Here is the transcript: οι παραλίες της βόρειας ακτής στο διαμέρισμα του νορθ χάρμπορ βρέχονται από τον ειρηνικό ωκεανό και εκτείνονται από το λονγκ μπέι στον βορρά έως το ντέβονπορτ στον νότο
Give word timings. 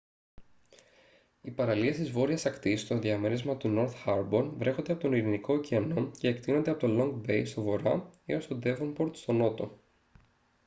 οι 1.41 1.51
παραλίες 1.51 1.95
της 1.97 2.11
βόρειας 2.11 2.45
ακτής 2.45 2.81
στο 2.81 2.99
διαμέρισμα 2.99 3.57
του 3.57 3.69
νορθ 3.69 3.95
χάρμπορ 4.03 4.49
βρέχονται 4.55 4.91
από 4.91 5.01
τον 5.01 5.13
ειρηνικό 5.13 5.53
ωκεανό 5.53 6.11
και 6.17 6.27
εκτείνονται 6.27 6.69
από 6.71 6.79
το 6.79 6.87
λονγκ 6.87 7.13
μπέι 7.23 7.45
στον 7.45 7.63
βορρά 7.63 8.09
έως 8.25 8.47
το 8.47 8.55
ντέβονπορτ 8.55 9.15
στον 9.15 9.35
νότο 9.35 9.79